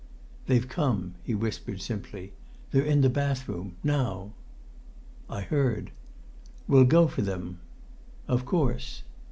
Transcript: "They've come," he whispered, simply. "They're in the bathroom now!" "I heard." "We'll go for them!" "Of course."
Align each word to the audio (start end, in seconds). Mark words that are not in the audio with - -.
"They've 0.47 0.67
come," 0.67 1.13
he 1.21 1.35
whispered, 1.35 1.79
simply. 1.79 2.33
"They're 2.71 2.81
in 2.81 3.01
the 3.01 3.07
bathroom 3.09 3.75
now!" 3.83 4.31
"I 5.29 5.41
heard." 5.41 5.91
"We'll 6.67 6.85
go 6.85 7.07
for 7.07 7.21
them!" 7.21 7.59
"Of 8.27 8.43
course." 8.43 9.03